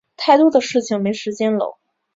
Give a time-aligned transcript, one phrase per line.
[0.17, 1.77] 太多的事情没时间搂